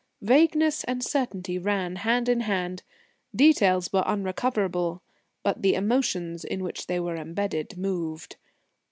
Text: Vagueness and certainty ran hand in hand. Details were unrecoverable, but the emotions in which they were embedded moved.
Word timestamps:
Vagueness 0.23 0.83
and 0.85 1.03
certainty 1.03 1.59
ran 1.59 1.97
hand 1.97 2.27
in 2.27 2.39
hand. 2.39 2.81
Details 3.35 3.93
were 3.93 4.01
unrecoverable, 4.07 5.03
but 5.43 5.61
the 5.61 5.75
emotions 5.75 6.43
in 6.43 6.63
which 6.63 6.87
they 6.87 6.99
were 6.99 7.17
embedded 7.17 7.77
moved. 7.77 8.37